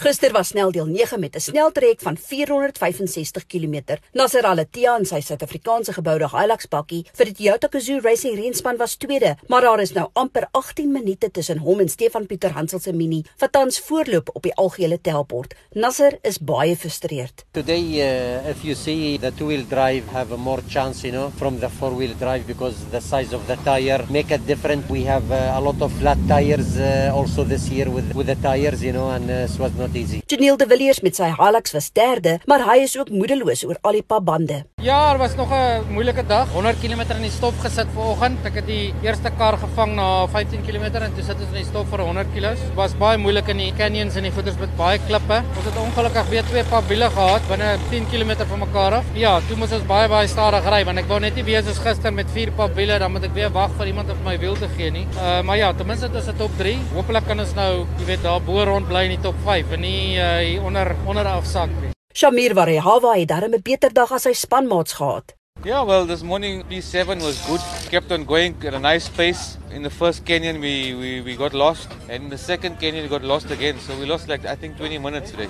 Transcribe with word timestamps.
Gister 0.00 0.32
was 0.32 0.48
sneldeel 0.48 0.86
9 0.86 1.20
met 1.20 1.34
'n 1.36 1.40
sneltrek 1.40 2.00
van 2.00 2.16
465 2.16 3.46
km. 3.46 3.98
Nasser 4.12 4.44
Al-Attiyah 4.44 4.98
in 4.98 5.04
sy 5.04 5.20
Suid-Afrikaanse 5.20 5.92
geboude 5.92 6.28
Hilux 6.32 6.68
bakkie 6.68 7.04
vir 7.12 7.24
die 7.26 7.34
Toyota 7.34 7.68
Gazoo 7.70 8.00
Racing 8.00 8.38
renspan 8.40 8.78
was 8.78 8.94
tweede, 8.96 9.36
maar 9.48 9.60
daar 9.60 9.80
is 9.80 9.92
nou 9.92 10.08
amper 10.12 10.48
18 10.52 10.92
minute 10.92 11.30
tussen 11.30 11.58
hom 11.58 11.80
en 11.80 11.88
Stefan 11.88 12.26
Pieter 12.26 12.50
Hansel 12.52 12.78
se 12.78 12.92
Mini 12.92 13.24
wat 13.38 13.52
tans 13.52 13.78
voorloop 13.80 14.30
op 14.32 14.42
die 14.42 14.54
algehele 14.54 15.00
telbord. 15.00 15.54
Nasser 15.74 16.18
is 16.22 16.38
baie 16.38 16.76
frustreerd. 16.76 17.44
Today 17.50 18.00
uh, 18.00 18.48
if 18.48 18.64
you 18.64 18.74
see 18.74 19.18
the 19.18 19.32
two-wheel 19.32 19.64
drive 19.68 20.04
have 20.12 20.32
a 20.32 20.36
more 20.36 20.62
chance, 20.68 21.06
you 21.06 21.12
know, 21.12 21.30
from 21.36 21.58
the 21.58 21.68
four-wheel 21.68 22.14
drive 22.18 22.46
because 22.46 22.76
the 22.90 23.00
size 23.00 23.34
of 23.34 23.46
the 23.46 23.56
tire 23.64 24.06
make 24.08 24.34
it 24.34 24.46
different. 24.46 24.88
We 24.88 25.04
have 25.04 25.30
uh, 25.30 25.58
a 25.58 25.60
lot 25.60 25.82
of 25.82 25.92
flat 25.92 26.18
tires 26.26 26.78
uh, 26.78 27.12
also 27.14 27.44
this 27.44 27.68
year 27.68 27.90
with 27.90 28.14
with 28.14 28.26
the 28.28 28.36
tires, 28.36 28.82
you 28.82 28.92
know, 28.92 29.10
and 29.10 29.30
uh, 29.30 29.46
so 29.46 29.66
it's 29.66 29.76
not 29.76 29.89
easy. 29.94 30.22
Janiel 30.26 30.56
de 30.56 30.66
Villiers 30.66 31.00
met 31.00 31.16
sy 31.16 31.30
Hilux 31.36 31.72
was 31.72 31.90
derde, 31.92 32.38
maar 32.46 32.64
hy 32.68 32.82
is 32.84 32.96
ook 32.98 33.10
moedeloos 33.10 33.64
oor 33.66 33.78
al 33.80 33.98
die 33.98 34.02
pabande. 34.06 34.62
Ja, 34.80 35.10
dit 35.10 35.20
was 35.20 35.34
nog 35.34 35.50
'n 35.52 35.92
moeilike 35.92 36.26
dag. 36.26 36.48
100 36.52 36.76
km 36.80 37.00
in 37.00 37.22
die 37.22 37.30
stop 37.30 37.54
gesit 37.60 37.86
vanoggend. 37.94 38.38
Ek 38.44 38.54
het 38.54 38.66
die 38.66 38.94
eerste 39.02 39.30
kar 39.38 39.58
gevang 39.58 39.94
na 39.94 40.26
15 40.26 40.62
km 40.66 40.84
en 40.84 41.14
toe 41.14 41.24
sit 41.24 41.36
ons 41.36 41.52
in 41.52 41.60
die 41.60 41.64
stop 41.64 41.86
vir 41.90 42.00
100 42.00 42.26
kg. 42.34 42.40
Dit 42.40 42.74
was 42.74 42.94
baie 42.94 43.18
moeilik 43.18 43.48
in 43.48 43.56
die 43.56 43.72
canyons 43.76 44.16
en 44.16 44.22
die 44.22 44.32
voeters 44.32 44.56
met 44.56 44.76
baie 44.76 44.98
klippe. 45.06 45.42
Ons 45.56 45.64
het 45.64 45.76
ongelukkig 45.76 46.28
weer 46.28 46.44
twee 46.44 46.64
pap 46.64 46.88
wiele 46.88 47.10
gehad 47.10 47.42
binne 47.48 47.76
10 47.90 48.06
km 48.10 48.46
van 48.48 48.58
mekaar 48.58 48.92
af. 48.92 49.04
Ja, 49.12 49.40
toe 49.48 49.56
moes 49.56 49.72
ons 49.72 49.86
baie 49.86 50.08
baie 50.08 50.26
stadig 50.26 50.64
ry 50.64 50.84
want 50.84 50.98
ek 50.98 51.08
wou 51.08 51.20
net 51.20 51.34
nie 51.34 51.44
wees 51.44 51.64
soos 51.64 51.78
gister 51.78 52.12
met 52.12 52.30
vier 52.30 52.50
pap 52.50 52.74
wiele 52.74 52.98
dan 52.98 53.12
moet 53.12 53.24
ek 53.24 53.34
weer 53.34 53.52
wag 53.52 53.70
vir 53.76 53.86
iemand 53.86 54.10
om 54.10 54.16
my 54.24 54.38
wiel 54.38 54.54
te 54.54 54.68
gee 54.76 54.90
nie. 54.90 55.06
Uh 55.16 55.42
maar 55.42 55.56
ja, 55.56 55.72
ten 55.72 55.86
minste 55.86 56.08
is 56.14 56.24
dit 56.24 56.38
top 56.38 56.50
3. 56.58 56.78
Hoopelik 56.94 57.26
kan 57.26 57.40
ons 57.40 57.54
nou, 57.54 57.86
jy 57.98 58.04
weet, 58.04 58.22
daar 58.22 58.40
bo 58.40 58.64
rond 58.64 58.88
bly 58.88 59.04
in 59.04 59.16
die 59.20 59.22
top 59.22 59.36
5 59.44 59.72
en 59.72 59.80
nie 59.80 60.16
uh, 60.16 60.64
onder 60.64 60.96
onder 61.06 61.26
afsak 61.26 61.68
nie. 61.68 61.89
Shamir 62.12 62.54
Varehava 62.58 63.12
het 63.14 63.28
darem 63.28 63.54
'n 63.54 63.62
beter 63.62 63.92
dag 63.92 64.10
as 64.12 64.22
sy 64.22 64.32
spanmaats 64.32 64.92
gehad. 64.92 65.34
Yeah, 65.64 65.84
well, 65.86 66.06
this 66.06 66.22
morning 66.22 66.64
P7 66.68 67.22
was 67.22 67.38
good. 67.46 67.60
Kept 67.90 68.10
on 68.10 68.24
going 68.24 68.54
at 68.66 68.74
a 68.74 68.78
nice 68.78 69.08
pace. 69.08 69.58
In 69.70 69.82
the 69.82 69.90
first 69.90 70.24
canyon, 70.24 70.60
we, 70.60 70.94
we, 70.94 71.20
we 71.20 71.36
got 71.36 71.52
lost. 71.52 71.88
And 72.08 72.24
in 72.24 72.30
the 72.30 72.38
second 72.38 72.80
canyon, 72.80 73.02
we 73.04 73.08
got 73.08 73.22
lost 73.22 73.50
again. 73.50 73.78
So 73.78 73.96
we 73.96 74.06
lost 74.06 74.26
like, 74.28 74.44
I 74.44 74.56
think, 74.56 74.76
20 74.76 74.98
minutes 74.98 75.30
today. 75.30 75.48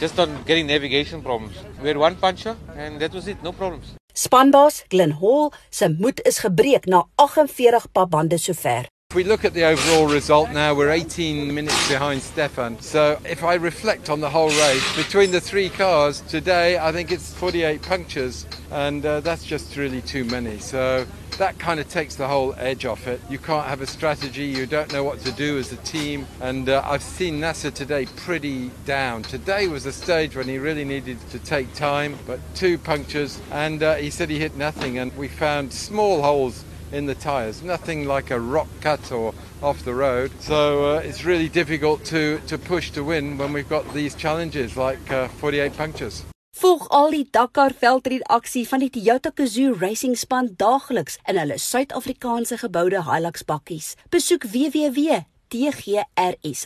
Just 0.00 0.18
on 0.18 0.28
getting 0.44 0.66
navigation 0.66 1.22
problems. 1.22 1.56
We 1.80 1.88
had 1.88 1.96
one 1.96 2.16
puncher, 2.16 2.56
and 2.76 3.00
that 3.00 3.14
was 3.14 3.26
it. 3.26 3.42
No 3.42 3.52
problems. 3.52 3.94
Spanbaas 4.12 4.84
Glen 4.90 5.12
Hall 5.12 5.52
se 5.70 5.88
moed 5.88 6.20
is 6.26 6.38
gebreek 6.40 6.86
na 6.86 7.04
48 7.16 7.88
papbande 7.92 8.38
sover. 8.38 8.93
If 9.14 9.18
we 9.18 9.22
look 9.22 9.44
at 9.44 9.54
the 9.54 9.62
overall 9.62 10.12
result 10.12 10.50
now, 10.50 10.74
we're 10.74 10.90
18 10.90 11.54
minutes 11.54 11.88
behind 11.88 12.20
Stéphane. 12.20 12.82
So 12.82 13.16
if 13.24 13.44
I 13.44 13.54
reflect 13.54 14.10
on 14.10 14.18
the 14.18 14.28
whole 14.28 14.48
race, 14.48 14.96
between 14.96 15.30
the 15.30 15.40
three 15.40 15.68
cars 15.68 16.20
today, 16.22 16.78
I 16.78 16.90
think 16.90 17.12
it's 17.12 17.32
48 17.32 17.80
punctures, 17.80 18.44
and 18.72 19.06
uh, 19.06 19.20
that's 19.20 19.44
just 19.44 19.76
really 19.76 20.02
too 20.02 20.24
many. 20.24 20.58
So 20.58 21.06
that 21.38 21.56
kind 21.60 21.78
of 21.78 21.88
takes 21.88 22.16
the 22.16 22.26
whole 22.26 22.56
edge 22.58 22.86
off 22.86 23.06
it. 23.06 23.20
You 23.30 23.38
can't 23.38 23.68
have 23.68 23.80
a 23.82 23.86
strategy, 23.86 24.46
you 24.46 24.66
don't 24.66 24.92
know 24.92 25.04
what 25.04 25.20
to 25.20 25.30
do 25.30 25.58
as 25.58 25.70
a 25.70 25.76
team, 25.76 26.26
and 26.40 26.68
uh, 26.68 26.82
I've 26.84 27.00
seen 27.00 27.38
Nasser 27.38 27.70
today 27.70 28.06
pretty 28.16 28.72
down. 28.84 29.22
Today 29.22 29.68
was 29.68 29.86
a 29.86 29.92
stage 29.92 30.34
when 30.34 30.48
he 30.48 30.58
really 30.58 30.84
needed 30.84 31.18
to 31.30 31.38
take 31.38 31.72
time, 31.74 32.18
but 32.26 32.40
two 32.56 32.78
punctures, 32.78 33.40
and 33.52 33.80
uh, 33.80 33.94
he 33.94 34.10
said 34.10 34.28
he 34.28 34.40
hit 34.40 34.56
nothing, 34.56 34.98
and 34.98 35.16
we 35.16 35.28
found 35.28 35.72
small 35.72 36.20
holes 36.20 36.64
in 36.94 37.06
the 37.06 37.14
tyres. 37.14 37.62
Nothing 37.62 38.06
like 38.06 38.30
a 38.30 38.38
rock 38.38 38.68
cut 38.80 39.12
or 39.12 39.34
off 39.62 39.84
the 39.84 39.94
road. 39.94 40.30
So 40.40 40.94
uh, 40.94 40.98
it's 40.98 41.24
really 41.24 41.48
difficult 41.48 42.04
to, 42.06 42.40
to 42.46 42.58
push 42.58 42.90
to 42.92 43.02
win 43.02 43.36
when 43.38 43.52
we've 43.52 43.68
got 43.68 43.92
these 43.92 44.14
challenges 44.14 44.76
like 44.76 45.10
uh, 45.10 45.28
48 45.28 45.76
punctures. 45.76 46.24
Volg 46.54 46.86
al 46.94 47.10
die 47.10 47.26
Dakar 47.34 47.74
veldrit 47.80 48.22
aksie 48.30 48.62
van 48.70 48.78
die 48.84 48.90
Toyota 48.94 49.32
Gazoo 49.34 49.74
Racing 49.74 50.14
span 50.16 50.52
daagliks 50.56 51.18
in 51.26 51.40
hulle 51.40 51.58
Suid-Afrikaanse 51.58 52.60
geboude 52.62 53.02
Hilux 53.10 53.42
bakkies. 53.42 53.94
Besoek 54.14 54.46
www 54.54 55.33
tgrsa.co.za 55.54 56.62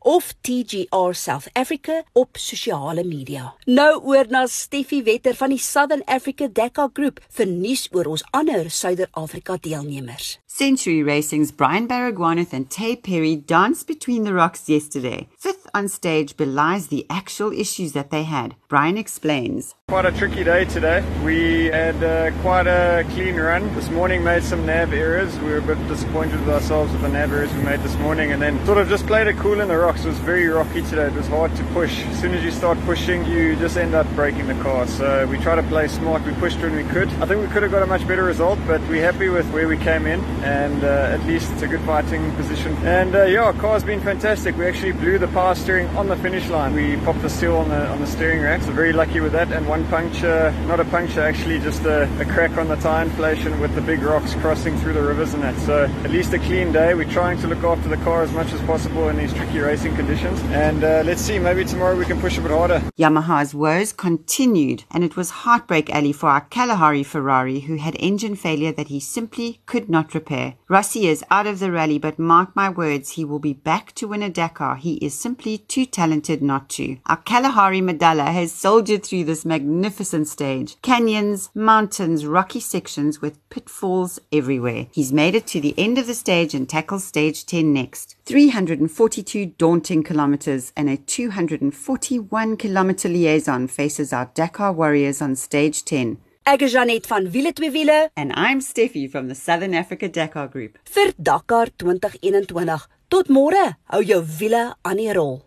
of 0.00 0.34
TGR 0.42 1.14
South 1.14 1.48
Africa 1.52 2.02
op 2.12 2.36
sosiale 2.36 3.04
media. 3.04 3.54
Nou 3.64 4.00
oor 4.04 4.26
na 4.28 4.46
Steffie 4.46 5.02
Wetter 5.02 5.34
van 5.34 5.48
die 5.54 5.58
Southern 5.58 6.02
Africa 6.04 6.48
Dakar 6.52 6.90
Group 6.92 7.20
vir 7.38 7.46
nuus 7.48 7.88
oor 7.92 8.06
ons 8.16 8.24
ander 8.36 8.70
Suider-Afrika 8.70 9.56
deelnemers. 9.64 10.36
Century 10.56 11.02
Racing's 11.02 11.50
Brian 11.52 11.86
Baragwanath 11.86 12.54
and 12.54 12.70
Taye 12.70 12.96
Perry 12.96 13.36
danced 13.36 13.86
between 13.86 14.24
the 14.24 14.32
rocks 14.32 14.70
yesterday. 14.70 15.28
Fifth 15.38 15.66
on 15.74 15.86
stage 15.88 16.34
belies 16.36 16.86
the 16.88 17.04
actual 17.10 17.52
issues 17.52 17.92
that 17.92 18.10
they 18.10 18.22
had. 18.22 18.54
Brian 18.68 18.96
explains. 18.96 19.74
Quite 19.88 20.06
a 20.06 20.12
tricky 20.12 20.44
day 20.44 20.64
today. 20.64 21.04
We 21.22 21.66
had 21.66 22.02
uh, 22.02 22.30
quite 22.40 22.66
a 22.66 23.04
clean 23.10 23.36
run. 23.36 23.72
This 23.74 23.90
morning 23.90 24.24
made 24.24 24.42
some 24.42 24.64
nav 24.64 24.94
errors. 24.94 25.38
We 25.40 25.50
were 25.50 25.58
a 25.58 25.62
bit 25.62 25.78
disappointed 25.88 26.40
with 26.40 26.48
ourselves 26.48 26.90
with 26.92 27.04
the 27.06 27.12
nav 27.12 27.32
errors 27.32 27.52
we 27.54 27.62
made 27.62 27.80
this 27.80 27.96
morning 27.98 28.32
and 28.32 28.42
then 28.42 28.64
sort 28.66 28.78
of 28.78 28.88
just 28.88 29.06
played 29.06 29.26
it 29.26 29.36
cool 29.36 29.60
in 29.60 29.68
the 29.68 29.76
rocks. 29.76 30.04
It 30.04 30.08
was 30.08 30.18
very 30.18 30.46
rocky 30.48 30.82
today. 30.82 31.06
It 31.06 31.12
was 31.12 31.28
hard 31.28 31.54
to 31.56 31.64
push. 31.66 32.04
As 32.06 32.20
soon 32.20 32.34
as 32.34 32.42
you 32.42 32.50
start 32.50 32.78
pushing, 32.80 33.24
you 33.26 33.54
just 33.56 33.76
end 33.76 33.94
up 33.94 34.08
breaking 34.14 34.46
the 34.48 34.54
car. 34.54 34.86
So 34.88 35.26
we 35.26 35.38
try 35.38 35.54
to 35.54 35.62
play 35.64 35.86
smart. 35.86 36.24
We 36.24 36.32
pushed 36.34 36.58
when 36.58 36.74
we 36.74 36.84
could. 36.84 37.08
I 37.22 37.26
think 37.26 37.42
we 37.42 37.48
could 37.48 37.62
have 37.62 37.70
got 37.70 37.82
a 37.82 37.86
much 37.86 38.06
better 38.08 38.24
result, 38.24 38.58
but 38.66 38.80
we're 38.88 39.04
happy 39.04 39.28
with 39.28 39.48
where 39.52 39.68
we 39.68 39.76
came 39.76 40.06
in 40.06 40.20
and 40.42 40.82
uh, 40.82 41.14
at 41.14 41.24
least 41.26 41.52
it's 41.52 41.62
a 41.62 41.68
good 41.68 41.80
fighting 41.82 42.32
position. 42.34 42.74
And 42.78 43.14
uh, 43.14 43.24
yeah, 43.24 43.52
car's 43.52 43.84
been 43.84 44.00
fantastic. 44.00 44.56
We 44.56 44.66
actually 44.66 44.92
blew 44.92 45.18
the 45.18 45.28
power 45.28 45.54
steering 45.54 45.86
on 45.96 46.08
the 46.08 46.16
finish 46.16 46.48
line. 46.48 46.74
We 46.74 46.96
popped 46.98 47.22
the 47.22 47.30
seal 47.30 47.56
on 47.56 47.68
the 47.68 47.86
on 47.86 48.00
the 48.00 48.06
steering 48.06 48.42
rack. 48.42 48.62
So 48.62 48.72
very 48.72 48.92
lucky 48.92 49.20
with 49.20 49.32
that. 49.32 49.52
And 49.52 49.68
one 49.68 49.86
puncture, 49.88 50.50
not 50.66 50.80
a 50.80 50.84
puncture, 50.86 51.22
actually 51.22 51.60
just 51.60 51.84
a, 51.84 52.10
a 52.20 52.24
crack 52.24 52.56
on 52.56 52.68
the 52.68 52.76
tire 52.76 53.04
inflation 53.04 53.60
with 53.60 53.74
the 53.76 53.80
big 53.80 54.02
rocks 54.02 54.34
crossing 54.34 54.76
through 54.78 54.94
the 54.94 55.02
rivers 55.02 55.34
and 55.34 55.42
that. 55.44 55.56
So 55.60 55.84
at 55.84 56.10
least 56.10 56.32
a 56.32 56.38
clean 56.38 56.72
day. 56.72 56.85
We're 56.94 57.10
trying 57.10 57.38
to 57.40 57.46
look 57.48 57.64
after 57.64 57.88
the 57.88 57.96
car 57.98 58.22
as 58.22 58.32
much 58.32 58.52
as 58.52 58.60
possible 58.62 59.08
in 59.08 59.16
these 59.16 59.34
tricky 59.34 59.58
racing 59.58 59.96
conditions. 59.96 60.40
And 60.52 60.84
uh, 60.84 61.02
let's 61.04 61.20
see, 61.20 61.38
maybe 61.38 61.64
tomorrow 61.64 61.96
we 61.96 62.04
can 62.04 62.20
push 62.20 62.38
a 62.38 62.40
bit 62.40 62.52
harder. 62.52 62.80
Yamaha's 62.96 63.54
woes 63.54 63.92
continued, 63.92 64.84
and 64.90 65.02
it 65.02 65.16
was 65.16 65.30
heartbreak 65.30 65.90
alley 65.90 66.12
for 66.12 66.28
our 66.28 66.42
Kalahari 66.42 67.02
Ferrari, 67.02 67.60
who 67.60 67.76
had 67.76 67.96
engine 67.98 68.36
failure 68.36 68.72
that 68.72 68.88
he 68.88 69.00
simply 69.00 69.60
could 69.66 69.90
not 69.90 70.14
repair. 70.14 70.54
Rossi 70.68 71.06
is 71.06 71.24
out 71.30 71.46
of 71.46 71.58
the 71.58 71.72
rally, 71.72 71.98
but 71.98 72.18
mark 72.18 72.54
my 72.54 72.70
words, 72.70 73.12
he 73.12 73.24
will 73.24 73.40
be 73.40 73.52
back 73.52 73.92
to 73.96 74.08
win 74.08 74.22
a 74.22 74.30
Dakar. 74.30 74.76
He 74.76 74.94
is 74.94 75.14
simply 75.18 75.58
too 75.58 75.86
talented 75.86 76.40
not 76.40 76.68
to. 76.70 76.98
Our 77.06 77.18
Kalahari 77.18 77.80
Madala 77.80 78.32
has 78.32 78.52
soldiered 78.52 79.04
through 79.04 79.24
this 79.24 79.44
magnificent 79.44 80.28
stage. 80.28 80.76
Canyons, 80.82 81.50
mountains, 81.54 82.26
rocky 82.26 82.60
sections 82.60 83.20
with 83.20 83.38
pitfalls 83.50 84.18
everywhere. 84.32 84.86
He's 84.92 85.12
made 85.12 85.34
it 85.34 85.46
to 85.48 85.60
the 85.60 85.74
end 85.76 85.98
of 85.98 86.06
the 86.06 86.14
stage 86.14 86.54
and 86.54 86.68
tackles 86.76 87.04
stage 87.04 87.46
10 87.46 87.72
next. 87.72 88.16
342 88.26 89.46
daunting 89.58 90.02
kilometers 90.02 90.72
and 90.76 90.90
a 90.90 90.96
241 90.96 92.56
kilometer 92.56 93.08
liaison 93.08 93.66
faces 93.66 94.12
our 94.12 94.30
Dakar 94.34 94.72
warriors 94.72 95.22
on 95.22 95.36
stage 95.36 95.84
10. 95.84 96.18
Ek 96.46 96.62
is 96.62 96.72
Janet 96.72 97.06
van 97.06 97.30
Wiele 97.32 97.52
twee 97.52 97.70
wiele 97.70 98.10
And 98.16 98.32
I'm 98.36 98.60
Steffi 98.60 99.10
from 99.10 99.28
the 99.28 99.34
Southern 99.34 99.74
Africa 99.74 100.08
Dakar 100.08 100.48
Group. 100.48 100.78
vir 100.94 101.14
Dakar 101.18 101.66
2021. 101.78 102.88
Tot 103.08 103.28
môre. 103.28 103.76
Hou 103.92 104.02
jou 104.02 104.22
wiele 104.38 104.74
aan 104.84 104.96
die 105.00 105.12
rol. 105.12 105.40